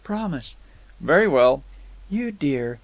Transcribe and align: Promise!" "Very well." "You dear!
Promise!" 0.03 0.55
"Very 0.99 1.27
well." 1.27 1.61
"You 2.09 2.31
dear! 2.31 2.79